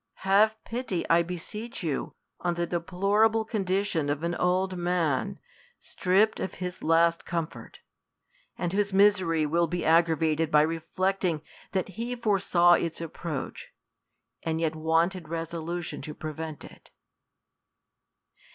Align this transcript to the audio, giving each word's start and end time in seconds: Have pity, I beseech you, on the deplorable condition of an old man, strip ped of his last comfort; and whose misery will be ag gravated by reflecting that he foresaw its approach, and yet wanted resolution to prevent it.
Have 0.25 0.57
pity, 0.63 1.07
I 1.11 1.21
beseech 1.21 1.83
you, 1.83 2.15
on 2.39 2.55
the 2.55 2.65
deplorable 2.65 3.45
condition 3.45 4.09
of 4.09 4.23
an 4.23 4.33
old 4.33 4.75
man, 4.75 5.37
strip 5.77 6.31
ped 6.31 6.39
of 6.39 6.55
his 6.55 6.81
last 6.81 7.23
comfort; 7.23 7.81
and 8.57 8.73
whose 8.73 8.91
misery 8.91 9.45
will 9.45 9.67
be 9.67 9.85
ag 9.85 10.07
gravated 10.07 10.49
by 10.49 10.63
reflecting 10.63 11.43
that 11.73 11.87
he 11.89 12.15
foresaw 12.15 12.73
its 12.73 12.99
approach, 12.99 13.75
and 14.41 14.59
yet 14.59 14.75
wanted 14.75 15.29
resolution 15.29 16.01
to 16.01 16.15
prevent 16.15 16.63
it. 16.65 16.89